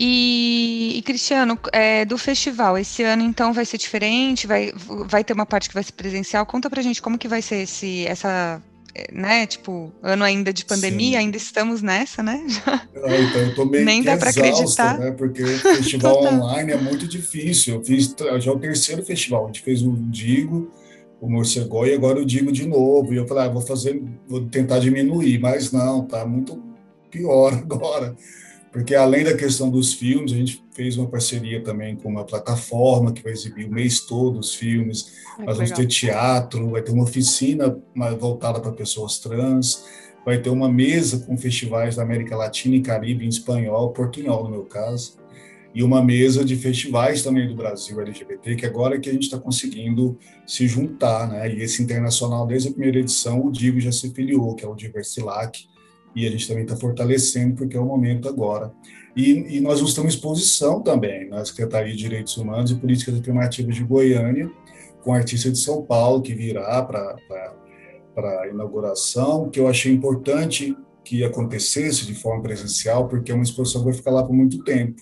[0.00, 4.46] E, e, Cristiano, é, do festival, esse ano então vai ser diferente?
[4.46, 4.72] Vai,
[5.06, 6.46] vai ter uma parte que vai ser presencial?
[6.46, 8.62] Conta pra gente como que vai ser esse, essa,
[8.94, 9.44] é, né?
[9.44, 11.24] Tipo, ano ainda de pandemia, Sim.
[11.24, 12.46] ainda estamos nessa, né?
[12.64, 15.10] Ah, então eu tô meio Nem dá para acreditar, né?
[15.10, 17.74] Porque festival online é muito difícil.
[17.74, 20.70] Eu fiz já é o terceiro festival, a gente fez o Digo,
[21.20, 23.12] o Morcegó e agora o Digo de novo.
[23.12, 26.62] E eu falei, ah, vou fazer, vou tentar diminuir, mas não, tá muito
[27.10, 28.14] pior agora
[28.72, 33.12] porque além da questão dos filmes, a gente fez uma parceria também com uma plataforma
[33.12, 35.12] que vai exibir o mês todo os filmes.
[35.38, 35.76] Ai, Nós vamos legal.
[35.76, 37.78] ter teatro, vai ter uma oficina
[38.18, 39.84] voltada para pessoas trans,
[40.24, 44.50] vai ter uma mesa com festivais da América Latina e Caribe em espanhol, portunhol no
[44.50, 45.16] meu caso,
[45.74, 49.24] e uma mesa de festivais também do Brasil LGBT, que agora é que a gente
[49.24, 51.50] está conseguindo se juntar, né?
[51.52, 54.74] E esse internacional, desde a primeira edição, o Digo já se filiou, que é o
[54.74, 55.68] Diversilac,
[56.14, 58.72] e a gente também está fortalecendo porque é o momento agora.
[59.16, 63.82] E, e, nós uma exposição também na Secretaria de Direitos Humanos e Políticas Afirmativas de
[63.82, 64.50] Goiânia,
[65.02, 67.16] com artista de São Paulo que virá para
[68.16, 73.80] a inauguração, que eu achei importante que acontecesse de forma presencial, porque é uma exposição
[73.80, 75.00] que vai ficar lá por muito tempo,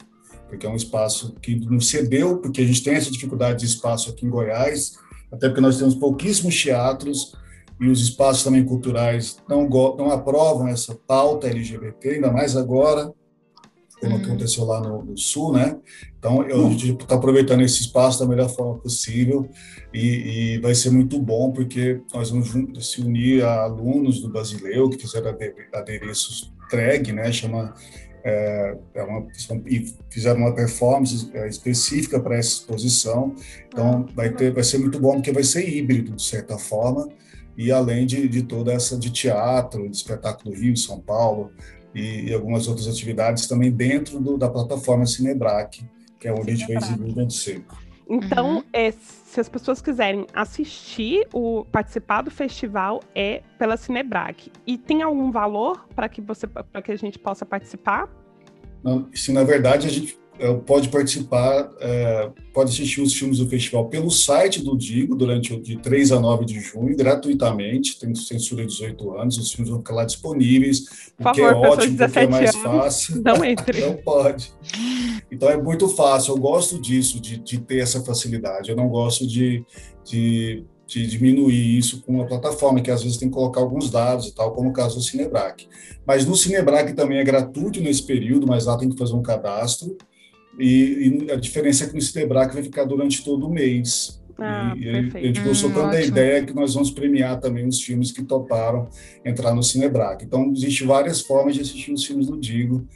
[0.49, 4.11] porque é um espaço que não cedeu, porque a gente tem essa dificuldade de espaço
[4.11, 4.97] aqui em Goiás,
[5.33, 7.35] até porque nós temos pouquíssimos teatros,
[7.81, 13.13] e os espaços também culturais não, não aprovam essa pauta LGBT, ainda mais agora,
[14.01, 14.23] como uhum.
[14.23, 15.77] aconteceu lá no, no, Sul, né?
[16.19, 19.49] Então, eu, a gente está aproveitando esse espaço da melhor forma possível
[19.93, 22.51] e, e vai ser muito bom, porque nós vamos
[22.87, 25.35] se unir a alunos do Basileu que fizeram
[25.73, 27.33] adereços drag, né?
[27.33, 27.75] Chama
[28.25, 29.27] é, é uma,
[29.67, 33.35] e fizeram uma performance é, específica para essa exposição.
[33.69, 37.09] Então, vai, ter, vai ser muito bom, porque vai ser híbrido, de certa forma
[37.57, 41.51] e além de, de toda essa de teatro, de espetáculo Rio, São Paulo
[41.95, 45.85] e, e algumas outras atividades também dentro do, da plataforma Cinebrac,
[46.21, 46.53] que é onde Cinebrac.
[46.53, 47.77] a gente vai exibir o evento sempre.
[48.09, 48.63] Então, uhum.
[48.73, 54.51] é, se as pessoas quiserem assistir o participar do festival é pela Cinebrac.
[54.65, 58.09] E tem algum valor para que você para que a gente possa participar?
[58.83, 60.17] Não, se na verdade a gente
[60.67, 65.61] pode participar, é, pode assistir os filmes do festival pelo site do Digo durante o
[65.61, 69.79] de 3 a 9 de junho, gratuitamente, tem censura de 18 anos, os filmes vão
[69.79, 73.23] ficar lá disponíveis, Por o que favor, é ótimo, porque é mais fácil.
[73.23, 73.81] Não entre.
[73.87, 74.53] não pode.
[75.31, 79.27] Então é muito fácil, eu gosto disso, de, de ter essa facilidade, eu não gosto
[79.27, 79.65] de,
[80.05, 84.29] de de diminuir isso com a plataforma, que às vezes tem que colocar alguns dados
[84.29, 85.67] e tal, como o caso do Cinebrac.
[86.07, 89.97] Mas no Cinebrac também é gratuito nesse período, mas lá tem que fazer um cadastro.
[90.59, 94.23] E, e, a diferença é que no Cinebrac vai ficar durante todo o mês.
[94.39, 97.67] Ah, e, e a gente gostou hum, tanto da ideia que nós vamos premiar também
[97.67, 98.89] os filmes que toparam
[99.25, 100.25] entrar no Cinebrac.
[100.25, 102.87] Então, existem várias formas de assistir os filmes do Digo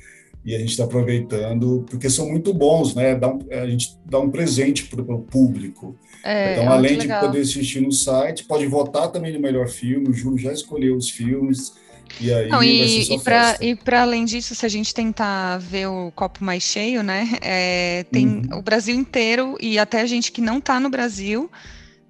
[0.45, 3.15] e a gente está aproveitando, porque são muito bons, né?
[3.15, 5.97] Dá um, a gente dá um presente para o público.
[6.25, 10.09] É, então, além de poder assistir no site, pode votar também no melhor filme.
[10.09, 11.75] O Júlio já escolheu os filmes.
[12.21, 13.15] E aí Não, e,
[13.61, 17.29] e para além disso, se a gente tentar ver o copo mais cheio, né?
[17.43, 18.59] É, tem uhum.
[18.59, 21.51] o Brasil inteiro e até a gente que não está no Brasil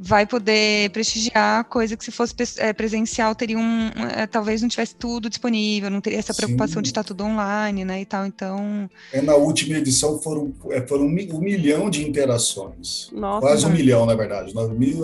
[0.03, 4.95] vai poder prestigiar coisa que se fosse é, presencial teria um é, talvez não tivesse
[4.95, 6.83] tudo disponível não teria essa preocupação Sim.
[6.83, 11.05] de estar tudo online né e tal então é na última edição foram é, foram
[11.05, 15.03] um, um milhão de interações Nossa, quase um milhão na verdade mil,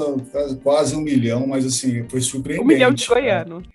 [0.63, 3.67] quase um milhão mas assim foi surpreendente um milhão de goiano né?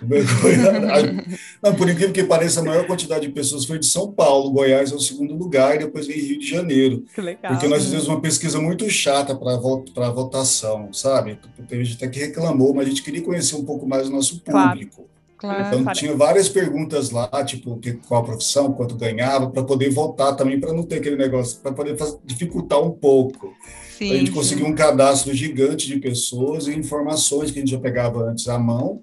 [1.62, 4.50] Não, por incrível que pareça, a maior quantidade de pessoas foi de São Paulo.
[4.50, 7.04] Goiás é o segundo lugar e depois vem Rio de Janeiro.
[7.14, 7.52] Que legal.
[7.52, 11.38] Porque nós fizemos uma pesquisa muito chata para a votação, sabe?
[11.68, 14.40] Teve gente até que reclamou, mas a gente queria conhecer um pouco mais o nosso
[14.40, 15.06] público.
[15.38, 15.66] Claro.
[15.66, 15.98] Então, claro.
[15.98, 20.72] tinha várias perguntas lá, tipo, qual a profissão, quanto ganhava, para poder votar também, para
[20.72, 23.54] não ter aquele negócio, para poder dificultar um pouco.
[23.98, 27.80] Sim, a gente conseguiu um cadastro gigante de pessoas e informações que a gente já
[27.80, 29.02] pegava antes à mão,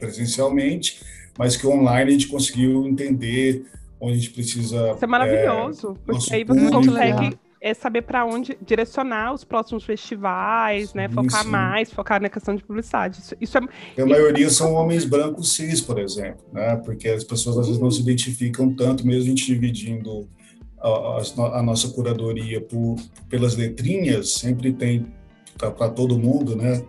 [0.00, 1.02] presencialmente,
[1.38, 3.62] mas que online a gente conseguiu entender
[4.00, 4.92] onde a gente precisa.
[4.92, 9.84] Isso é maravilhoso, é, porque aí você consegue é saber para onde direcionar os próximos
[9.84, 11.08] festivais, né?
[11.10, 11.50] Focar sim.
[11.50, 13.20] mais, focar na questão de publicidade.
[13.20, 14.02] Isso, isso é.
[14.02, 16.74] A maioria são homens brancos cis, por exemplo, né?
[16.84, 20.26] Porque as pessoas às vezes não se identificam tanto, mesmo a gente dividindo
[20.82, 22.96] a, a nossa curadoria por,
[23.28, 25.06] pelas letrinhas, sempre tem
[25.56, 26.82] tá, para todo mundo, né?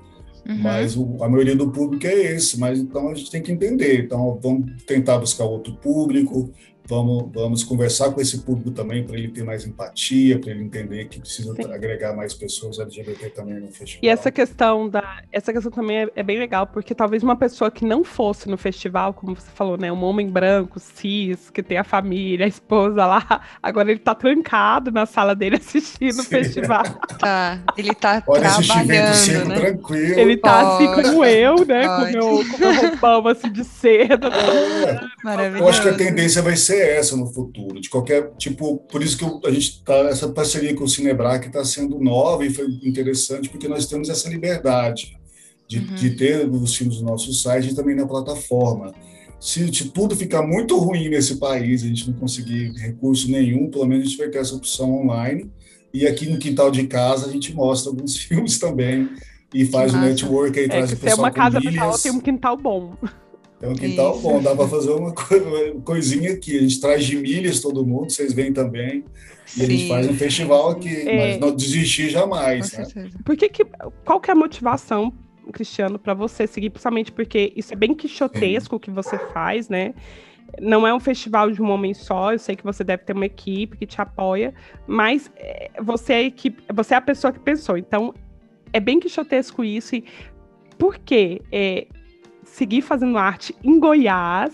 [0.47, 0.62] Uhum.
[0.62, 4.03] Mas o, a maioria do público é esse, mas então a gente tem que entender.
[4.03, 6.51] Então vamos tentar buscar outro público,
[6.93, 11.06] vamos, vamos conversar com esse público também para ele ter mais empatia, para ele entender
[11.06, 11.71] que precisa Sim.
[11.71, 13.99] agregar mais pessoas LGBT também no festival.
[14.03, 17.71] E essa questão da, essa questão também é, é, bem legal, porque talvez uma pessoa
[17.71, 21.77] que não fosse no festival, como você falou, né, um homem branco, cis, que tem
[21.77, 26.21] a família, a esposa lá, agora ele tá trancado na sala dele assistindo Sim.
[26.21, 26.84] o festival.
[27.23, 29.56] Tá, ele tá Pode trabalhando, né?
[29.56, 30.19] tranquilo.
[30.19, 34.27] Ele tá assim como eu, né, com meu, com meu roupão assim de seda.
[34.27, 34.99] É.
[35.23, 35.63] Maravilhoso.
[35.63, 39.01] Eu acho que a tendência vai ser ser essa no futuro, de qualquer tipo, por
[39.01, 42.65] isso que a gente tá essa parceria com o Cinebrac está sendo nova e foi
[42.83, 45.17] interessante porque nós temos essa liberdade
[45.67, 45.95] de, uhum.
[45.95, 48.93] de ter os filmes no nosso site e também na plataforma.
[49.39, 53.85] Se, se, tudo ficar muito ruim nesse país, a gente não conseguir recurso nenhum, pelo
[53.85, 55.51] menos a gente vai ter essa opção online.
[55.93, 59.09] E aqui no quintal de casa a gente mostra alguns filmes também
[59.53, 61.11] e faz o network aí, é, traz o pessoal.
[61.11, 61.59] Se é uma casa
[62.01, 62.95] tem um quintal bom.
[63.63, 64.21] É um quintal Isso.
[64.21, 65.13] bom, dá para fazer uma,
[65.86, 66.58] coisinha aqui.
[66.58, 69.06] A gente traz de milhas todo mundo, vocês vêm também.
[69.47, 69.63] E Sim.
[69.63, 71.17] a gente faz um festival aqui, é.
[71.17, 72.73] mas não desistir jamais.
[72.73, 73.10] Né?
[73.23, 73.65] Por que, que
[74.04, 75.13] qual que é a motivação,
[75.54, 76.71] Cristiano, para você seguir?
[76.71, 79.93] Principalmente porque isso é bem quixotesco o que você faz, né?
[80.60, 83.26] Não é um festival de um homem só, eu sei que você deve ter uma
[83.26, 84.54] equipe que te apoia,
[84.86, 87.78] mas é, você é a equipe, você é a pessoa que pensou.
[87.78, 88.13] Então,
[88.73, 89.95] é bem quixotesco isso.
[89.95, 90.04] E
[90.78, 91.41] por quê?
[91.49, 91.88] É,
[92.53, 94.53] seguir fazendo arte em Goiás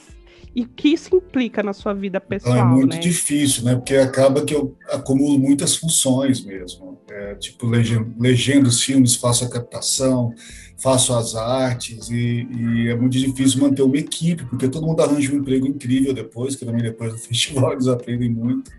[0.55, 2.99] e o que isso implica na sua vida pessoal, então, É muito né?
[2.99, 3.75] difícil, né?
[3.75, 6.99] Porque acaba que eu acumulo muitas funções mesmo.
[7.09, 10.33] É, tipo, legendo, legendo os filmes, faço a captação,
[10.77, 15.31] faço as artes e, e, é muito difícil manter uma equipe, porque todo mundo arranja
[15.33, 18.71] um emprego incrível depois, que também depois do festival eles aprendem muito.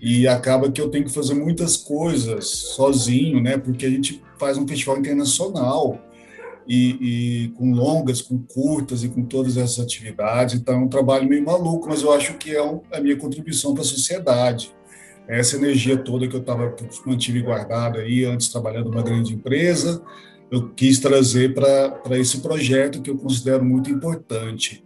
[0.00, 3.58] E acaba que eu tenho que fazer muitas coisas sozinho, né?
[3.58, 6.00] Porque a gente faz um festival internacional
[6.66, 10.54] e, e, com longas, com curtas e com todas essas atividades.
[10.54, 13.74] Então, é um trabalho meio maluco, mas eu acho que é um, a minha contribuição
[13.74, 14.74] para a sociedade.
[15.28, 16.74] Essa energia toda que eu estava
[17.06, 20.02] mantive guardada aí antes trabalhando numa grande empresa,
[20.50, 24.84] eu quis trazer para esse projeto que eu considero muito importante.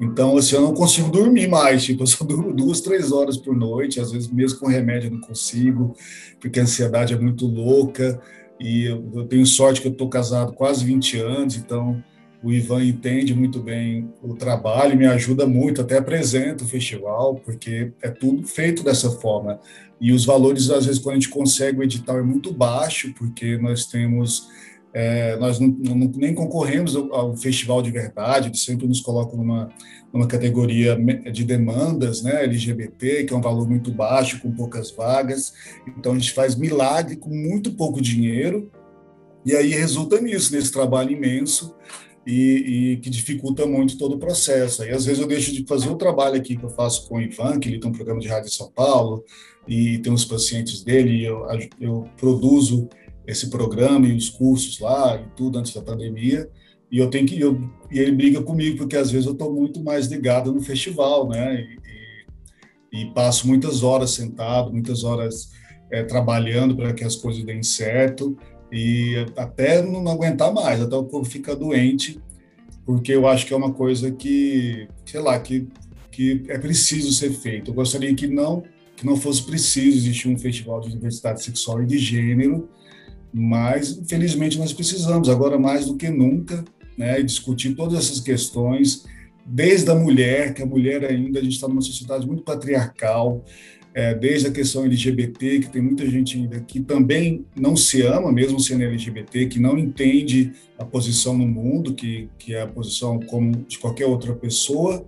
[0.00, 3.56] Então, assim, eu não consigo dormir mais, tipo, eu só durmo duas, três horas por
[3.56, 5.96] noite, às vezes mesmo com remédio eu não consigo,
[6.38, 8.20] porque a ansiedade é muito louca,
[8.60, 12.02] e eu, tenho sorte que eu estou casado quase 20 anos, então
[12.42, 17.92] o Ivan entende muito bem o trabalho, me ajuda muito, até apresenta o festival, porque
[18.00, 19.60] é tudo feito dessa forma.
[20.00, 23.58] E os valores, às vezes, quando a gente consegue o edital, é muito baixo, porque
[23.58, 24.48] nós temos
[24.92, 29.36] é, nós não, não, nem concorremos ao, ao, festival de verdade, eles sempre nos colocam
[29.36, 29.68] numa,
[30.12, 30.96] numa categoria
[31.30, 35.52] de demandas né, LGBT, que é um valor muito baixo, com poucas vagas.
[35.86, 38.70] Então, a gente faz milagre com muito pouco dinheiro,
[39.44, 41.74] e aí resulta nisso, nesse trabalho imenso,
[42.26, 44.82] e, e, que dificulta muito todo o processo.
[44.82, 47.22] Aí, às vezes, eu deixo de fazer o trabalho aqui que eu faço com o
[47.22, 49.24] Ivan, que ele tem um programa de rádio em São Paulo,
[49.66, 51.46] e tem os pacientes dele, eu,
[51.80, 52.88] eu produzo
[53.28, 56.48] esse programa e os cursos lá e tudo antes da pandemia.
[56.90, 59.84] E eu tenho que eu, e ele briga comigo porque às vezes eu estou muito
[59.84, 61.60] mais ligado no festival, né?
[61.60, 65.50] E, e, e passo muitas horas sentado, muitas horas
[65.92, 68.34] é, trabalhando para que as coisas deem certo
[68.72, 72.18] e até não aguentar mais, até o corpo ficar doente,
[72.86, 75.68] porque eu acho que é uma coisa que, sei lá, que
[76.10, 77.70] que é preciso ser feito.
[77.70, 78.64] Eu gostaria que não
[78.96, 82.68] que não fosse preciso existir um festival de diversidade sexual e de gênero
[83.32, 86.64] mas infelizmente nós precisamos agora mais do que nunca,
[86.96, 89.04] né, discutir todas essas questões,
[89.44, 93.44] desde a mulher, que a mulher ainda a gente está numa sociedade muito patriarcal,
[93.94, 98.30] é, desde a questão LGBT, que tem muita gente ainda que também não se ama,
[98.30, 103.18] mesmo sendo LGBT, que não entende a posição no mundo, que, que é a posição
[103.18, 105.04] como de qualquer outra pessoa.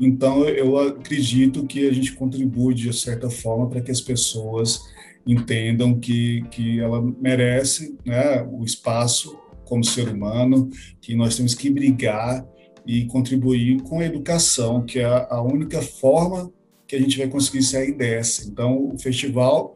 [0.00, 4.82] Então, eu acredito que a gente contribui de certa forma para que as pessoas
[5.28, 10.70] entendam que, que ela merece né, o espaço como ser humano,
[11.02, 12.46] que nós temos que brigar
[12.86, 16.50] e contribuir com a educação, que é a única forma
[16.86, 18.48] que a gente vai conseguir sair dessa.
[18.48, 19.74] Então, o festival,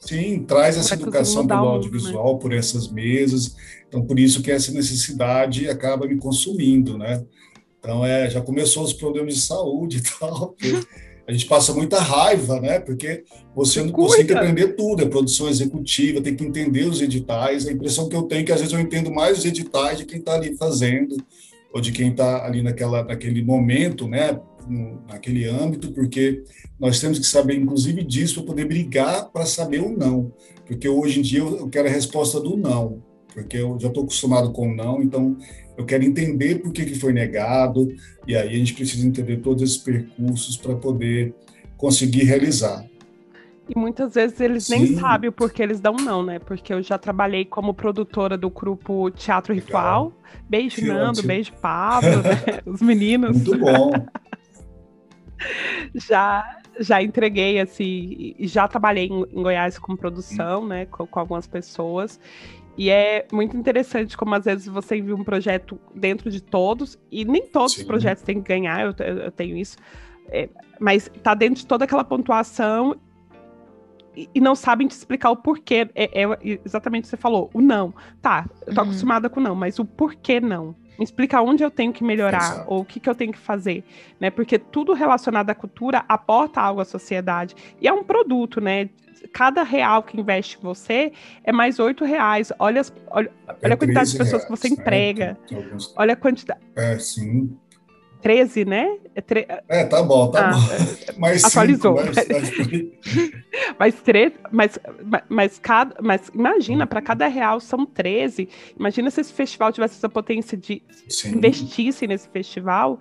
[0.00, 2.40] sim, traz essa educação pelo audiovisual, né?
[2.40, 3.54] por essas mesas.
[3.86, 7.24] Então, por isso que essa necessidade acaba me consumindo, né?
[7.78, 10.56] Então, é, já começou os problemas de saúde e tal,
[11.30, 12.80] a gente passa muita raiva, né?
[12.80, 13.22] Porque
[13.54, 17.68] você não consegue aprender tudo, é produção executiva, tem que entender os editais.
[17.68, 20.04] A impressão que eu tenho é que às vezes eu entendo mais os editais de
[20.04, 21.16] quem está ali fazendo,
[21.72, 24.40] ou de quem está ali naquela, naquele momento, né?
[25.08, 26.44] naquele âmbito, porque
[26.78, 30.32] nós temos que saber, inclusive, disso para poder brigar para saber o não.
[30.66, 34.52] Porque hoje em dia eu quero a resposta do não, porque eu já estou acostumado
[34.52, 35.36] com o não, então
[35.80, 37.88] eu quero entender por que, que foi negado,
[38.26, 41.34] e aí a gente precisa entender todos esses percursos para poder
[41.76, 42.84] conseguir realizar.
[43.68, 44.78] E muitas vezes eles Sim.
[44.78, 46.40] nem sabem o porquê eles dão não, né?
[46.40, 49.66] Porque eu já trabalhei como produtora do grupo Teatro Legal.
[49.66, 50.12] Ritual.
[50.48, 51.28] Beijo, que Nando, ótimo.
[51.28, 52.60] beijo, Pablo, né?
[52.66, 53.36] os meninos.
[53.36, 53.92] Muito bom.
[55.94, 60.86] já, já entreguei, assim, já trabalhei em, Goiás com produção, né?
[60.86, 62.18] Com, com algumas pessoas.
[62.76, 67.24] E é muito interessante como às vezes você envia um projeto dentro de todos, e
[67.24, 67.82] nem todos Sim.
[67.82, 69.76] os projetos têm que ganhar, eu, eu tenho isso.
[70.28, 72.96] É, mas tá dentro de toda aquela pontuação
[74.34, 75.88] e, não sabem te explicar o porquê.
[75.94, 77.94] É, é, exatamente o que você falou, o não.
[78.20, 78.88] Tá, eu tô uhum.
[78.88, 80.74] acostumada com não, mas o porquê não.
[81.00, 82.70] Me explica onde eu tenho que melhorar, Exato.
[82.70, 83.82] ou o que, que eu tenho que fazer,
[84.20, 84.28] né?
[84.28, 87.56] Porque tudo relacionado à cultura aporta algo à sociedade.
[87.80, 88.90] E é um produto, né?
[89.32, 91.10] Cada real que investe em você
[91.42, 92.52] é mais oito reais.
[92.58, 93.30] Olha, as, olha,
[93.62, 94.76] olha a quantidade de pessoas reais, que você né?
[94.78, 95.38] emprega.
[95.50, 95.94] Alguns...
[95.96, 96.60] Olha a quantidade.
[96.76, 97.56] É, sim.
[98.20, 98.98] 13, né?
[99.14, 99.46] É, tre...
[99.68, 100.58] é tá bom, tá ah, bom.
[101.08, 101.96] É, mais atualizou.
[101.98, 103.32] Cinco, mais, mais...
[103.78, 104.34] mas, tre...
[104.50, 104.78] mas,
[105.28, 105.96] mas, cada...
[106.02, 108.48] mas imagina, para cada real são 13.
[108.78, 111.36] Imagina se esse festival tivesse essa potência de Sim.
[111.36, 113.00] investisse nesse festival,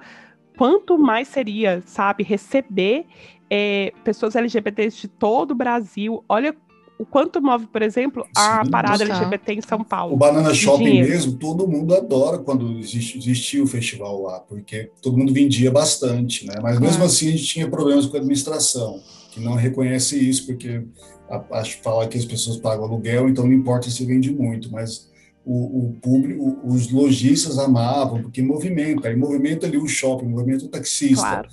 [0.57, 3.05] quanto mais seria, sabe, receber
[3.49, 6.23] é, pessoas LGBTs de todo o Brasil.
[6.27, 6.55] Olha
[6.99, 10.15] o quanto move, por exemplo, a Sim, parada LGBT em São Paulo.
[10.15, 11.09] O Banana Shopping dinheiro.
[11.09, 16.45] mesmo, todo mundo adora quando existe, existia o festival lá, porque todo mundo vendia bastante,
[16.45, 16.55] né?
[16.61, 18.99] Mas mesmo assim a gente tinha problemas com a administração,
[19.31, 20.83] que não reconhece isso, porque
[21.51, 25.09] acho que fala que as pessoas pagam aluguel, então não importa se vende muito, mas
[25.45, 30.69] o, o público, os lojistas amavam, porque movimenta, aí movimenta ali o shopping, movimenta o
[30.69, 31.23] taxista.
[31.23, 31.49] Claro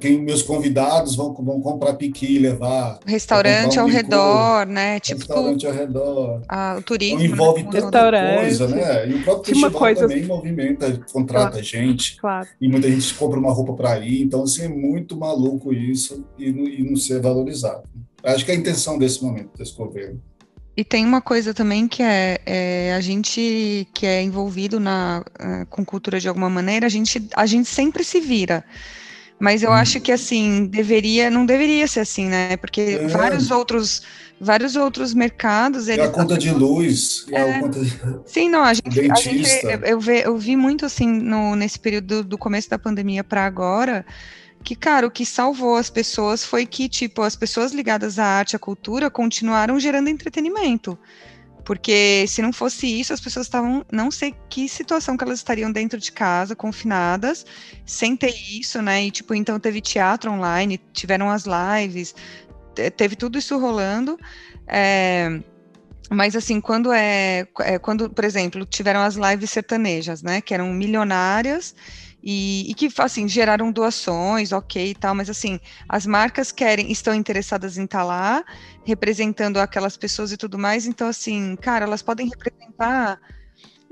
[0.00, 2.98] quem meus convidados vão, vão comprar piqui, levar.
[3.06, 5.00] Restaurante um ao licor, redor, né?
[5.00, 6.42] Tipo, restaurante ao redor.
[6.48, 7.20] Ah, o turismo.
[7.20, 7.70] Então, envolve né?
[7.70, 9.08] tanta coisa, né?
[9.08, 10.00] E o próprio festival coisa...
[10.02, 11.64] também movimenta, contrata claro.
[11.64, 12.16] gente.
[12.16, 12.48] Claro.
[12.60, 14.22] E muita gente compra uma roupa para ir.
[14.22, 17.82] Então, assim, é muito maluco isso e não, e não ser valorizado.
[18.22, 20.20] Acho que é a intenção desse momento, desse governo.
[20.76, 25.66] E tem uma coisa também que é, é, a gente que é envolvido na, uh,
[25.68, 28.64] com cultura de alguma maneira, a gente, a gente sempre se vira.
[29.38, 32.56] Mas eu acho que assim, deveria, não deveria ser assim, né?
[32.56, 33.06] Porque é.
[33.08, 34.02] vários outros
[34.42, 35.86] vários outros mercados.
[35.86, 37.24] E a conta de luz.
[37.30, 37.92] É, conta de...
[38.26, 39.10] Sim, não, a gente.
[39.10, 39.48] A gente
[39.84, 44.04] eu, vi, eu vi muito assim no, nesse período do começo da pandemia para agora.
[44.64, 48.54] Que, cara, o que salvou as pessoas foi que, tipo, as pessoas ligadas à arte,
[48.54, 50.96] à cultura, continuaram gerando entretenimento.
[51.64, 55.70] Porque se não fosse isso, as pessoas estavam, não sei que situação que elas estariam
[55.70, 57.46] dentro de casa, confinadas,
[57.86, 59.04] sem ter isso, né?
[59.04, 62.14] E tipo, então teve teatro online, tiveram as lives,
[62.96, 64.18] teve tudo isso rolando.
[64.66, 65.40] É,
[66.10, 70.40] mas assim, quando é, é, quando, por exemplo, tiveram as lives sertanejas, né?
[70.40, 71.74] Que eram milionárias
[72.22, 75.58] e, e, que assim geraram doações, ok e tal, mas assim
[75.88, 78.44] as marcas querem, estão interessadas em estar tá lá,
[78.84, 83.18] representando aquelas pessoas e tudo mais, então assim, cara, elas podem representar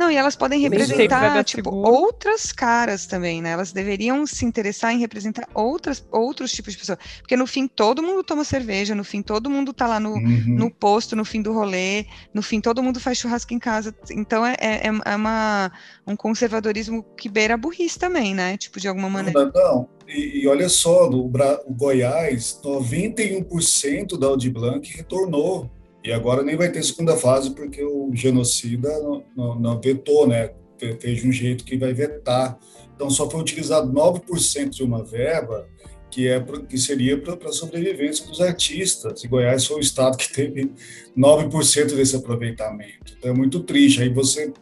[0.00, 3.50] não, e elas podem representar, tipo, outras caras também, né?
[3.50, 6.98] Elas deveriam se interessar em representar outras, outros tipos de pessoas.
[7.18, 10.56] Porque no fim todo mundo toma cerveja, no fim todo mundo tá lá no, uhum.
[10.56, 13.94] no posto, no fim do rolê, no fim todo mundo faz churrasco em casa.
[14.10, 15.70] Então é, é, é uma,
[16.06, 18.56] um conservadorismo que beira a burrice também, né?
[18.56, 19.44] Tipo, de alguma maneira.
[19.44, 19.88] Não, não.
[20.08, 25.70] E, e olha só, no o Goiás, 91% da Audi Blanc retornou
[26.02, 30.50] e agora nem vai ter segunda fase porque o genocida não, não, não vetou, né?
[30.78, 32.58] Fez de um jeito que vai vetar.
[32.94, 35.66] Então só foi utilizado 9% de uma verba
[36.10, 39.22] que é que seria para a sobrevivência dos artistas.
[39.22, 40.72] E Goiás foi o estado que teve
[41.16, 43.14] 9% desse aproveitamento.
[43.16, 44.02] Então é muito triste.
[44.02, 44.52] Aí você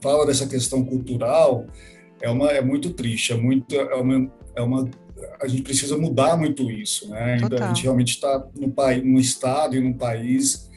[0.00, 1.66] fala dessa questão cultural,
[2.20, 4.90] é uma é muito triste, é muito é uma, é uma
[5.40, 7.38] a gente precisa mudar muito isso, né?
[7.40, 8.46] Ainda a gente realmente está
[9.02, 10.70] num estado e num país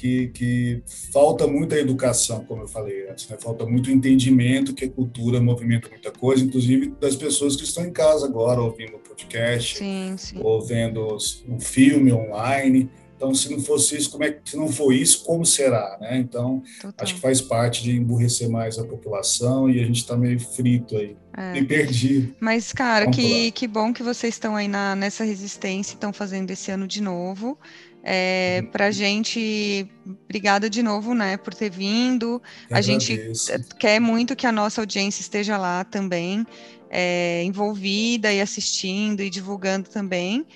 [0.00, 0.82] que, que
[1.12, 3.36] falta muita educação, como eu falei antes, né?
[3.38, 7.92] falta muito entendimento que a cultura movimenta muita coisa, inclusive das pessoas que estão em
[7.92, 10.40] casa agora ouvindo o podcast, sim, sim.
[10.42, 11.06] ou vendo
[11.46, 12.88] um filme online.
[13.14, 16.16] Então, se não fosse isso, como é que se não for isso, como será, né?
[16.16, 16.94] Então, Total.
[17.04, 20.96] acho que faz parte de emburrecer mais a população e a gente está meio frito
[20.96, 21.52] aí, é.
[21.52, 22.34] meio perdido.
[22.40, 26.70] Mas, cara, que, que bom que vocês estão aí na, nessa resistência, estão fazendo esse
[26.70, 27.58] ano de novo.
[28.02, 32.42] É, para a gente, obrigada de novo, né, por ter vindo.
[32.68, 33.32] Eu a gente
[33.78, 36.46] quer muito que a nossa audiência esteja lá também,
[36.88, 40.46] é, envolvida e assistindo e divulgando também.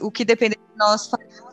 [0.00, 1.52] O que depender de nós faremos.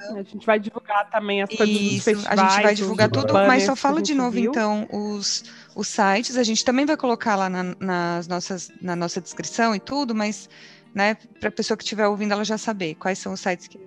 [0.00, 2.38] A gente vai divulgar também as coisas Isso, dos festivais.
[2.38, 4.50] A gente vai divulgar tudo, mas só falo de novo, viu.
[4.50, 5.44] então, os,
[5.74, 6.36] os sites.
[6.36, 10.48] A gente também vai colocar lá na, nas nossas, na nossa descrição e tudo, mas
[10.94, 13.78] né, para a pessoa que estiver ouvindo ela já saber quais são os sites que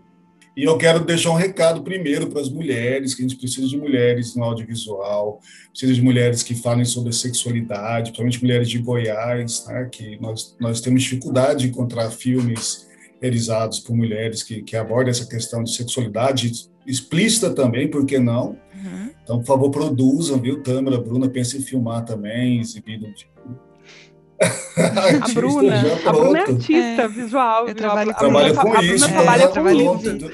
[0.56, 3.78] e eu quero deixar um recado primeiro para as mulheres, que a gente precisa de
[3.78, 5.39] mulheres no audiovisual,
[5.70, 10.56] precisa de mulheres que falem sobre a sexualidade, principalmente mulheres de Goiás, né, que nós,
[10.60, 12.88] nós temos dificuldade de encontrar filmes
[13.22, 18.58] realizados por mulheres que, que abordem essa questão de sexualidade explícita também, por que não?
[18.74, 19.10] Uhum.
[19.24, 23.14] Então, por favor, produzam, viu, Tâmara, Bruna, pensa em filmar também, exibir no
[25.21, 27.07] a Bruna, a Bruna é artista é.
[27.07, 27.67] visual.
[27.67, 29.07] Eu trabalho, trabalha com a isso.
[29.07, 30.31] Bruna trabalha com isso.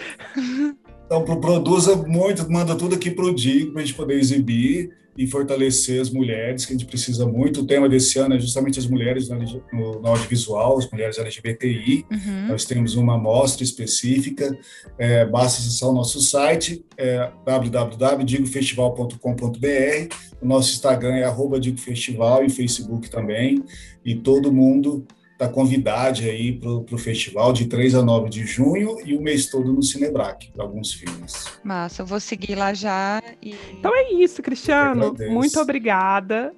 [1.06, 5.26] Então, produza muito, manda tudo aqui para o Digo para a gente poder exibir e
[5.26, 7.62] fortalecer as mulheres, que a gente precisa muito.
[7.62, 12.06] O tema desse ano é justamente as mulheres no, no audiovisual, as mulheres LGBTI.
[12.12, 12.50] Uhum.
[12.50, 14.56] Nós temos uma amostra específica.
[15.00, 20.16] É, basta acessar o nosso site, é, www.digofestival.com.br.
[20.40, 23.64] O nosso Instagram é arroba Digofestival e Facebook também.
[24.06, 25.04] E todo mundo
[25.38, 29.48] da convidade aí para o festival de 3 a 9 de junho e o mês
[29.48, 31.60] todo no Cinebrac, para alguns filmes.
[31.64, 33.22] Massa, eu vou seguir lá já.
[33.42, 33.56] E...
[33.78, 35.16] Então é isso, Cristiano.
[35.30, 36.54] Muito obrigada.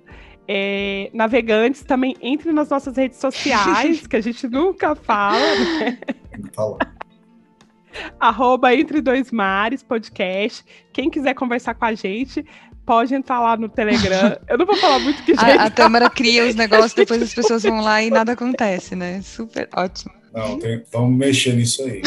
[0.47, 5.99] É, navegantes também entre nas nossas redes sociais, que a gente nunca fala, né?
[6.53, 6.77] Fala.
[8.19, 10.63] Arroba Entre Dois Mares Podcast.
[10.93, 12.45] Quem quiser conversar com a gente,
[12.89, 14.35] pode entrar lá no Telegram.
[14.47, 15.59] Eu não vou falar muito que gente.
[15.59, 19.21] A, a Tâmara cria os negócios, depois as pessoas vão lá e nada acontece, né?
[19.21, 20.18] Super ótimo.
[20.33, 22.01] Não, tem, vamos mexer nisso aí.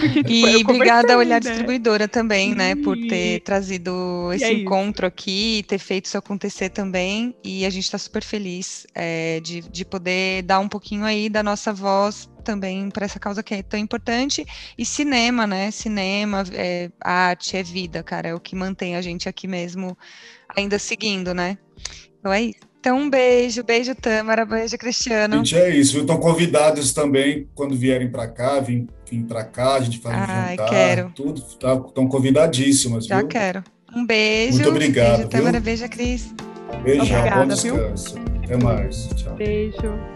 [0.00, 1.50] Porque, tipo, e obrigada a Olhar né?
[1.50, 5.12] Distribuidora também, né, por ter trazido esse é encontro isso.
[5.12, 7.34] aqui, ter feito isso acontecer também.
[7.44, 11.42] E a gente está super feliz é, de, de poder dar um pouquinho aí da
[11.42, 14.44] nossa voz também para essa causa que é tão importante.
[14.76, 15.70] E cinema, né?
[15.70, 18.28] Cinema, é, arte, é vida, cara.
[18.28, 19.96] É o que mantém a gente aqui mesmo
[20.56, 21.58] ainda seguindo, né?
[22.18, 22.71] Então é isso.
[22.82, 25.36] Então, um beijo, beijo, Tâmara, beijo, Cristiano.
[25.36, 26.00] Gente, é isso.
[26.00, 30.24] Estão convidados também, quando vierem para cá, vim, vim para cá, a gente faz Ai,
[30.24, 31.12] um jantar, quero.
[31.14, 31.40] tudo.
[31.40, 33.28] Estão tá, convidadíssimas, Já viu?
[33.28, 33.62] quero.
[33.94, 34.54] Um beijo.
[34.54, 35.16] Muito obrigado.
[35.18, 36.34] Beijo, Tâmara, beijo, Cris.
[36.82, 37.04] Beijo,
[37.36, 38.14] bom descanso.
[38.14, 38.24] Viu?
[38.42, 39.08] Até mais.
[39.14, 39.36] Tchau.
[39.36, 40.11] Beijo.